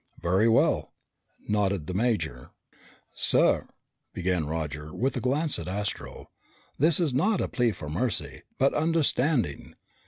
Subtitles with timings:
[0.19, 0.93] "Very well,"
[1.47, 2.49] nodded the major.
[3.13, 3.67] "Sir,"
[4.15, 6.31] began Roger, with a glance at Astro,
[6.79, 9.75] "this is not a plea for mercy but understanding.